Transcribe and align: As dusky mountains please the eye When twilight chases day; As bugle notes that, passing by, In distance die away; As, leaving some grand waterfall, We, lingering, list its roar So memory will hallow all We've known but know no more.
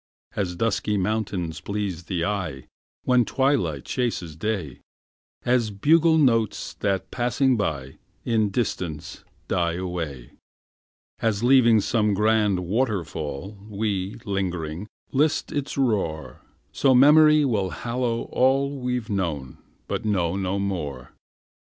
As 0.35 0.55
dusky 0.55 0.97
mountains 0.97 1.61
please 1.61 2.05
the 2.05 2.25
eye 2.25 2.63
When 3.03 3.23
twilight 3.23 3.85
chases 3.85 4.35
day; 4.35 4.79
As 5.45 5.69
bugle 5.69 6.17
notes 6.17 6.73
that, 6.79 7.11
passing 7.11 7.55
by, 7.55 7.99
In 8.25 8.49
distance 8.49 9.23
die 9.47 9.73
away; 9.73 10.31
As, 11.19 11.43
leaving 11.43 11.81
some 11.81 12.15
grand 12.15 12.61
waterfall, 12.65 13.55
We, 13.69 14.15
lingering, 14.25 14.87
list 15.11 15.51
its 15.51 15.77
roar 15.77 16.41
So 16.71 16.95
memory 16.95 17.45
will 17.45 17.69
hallow 17.69 18.23
all 18.31 18.79
We've 18.79 19.07
known 19.07 19.59
but 19.87 20.03
know 20.03 20.35
no 20.35 20.57
more. 20.57 21.11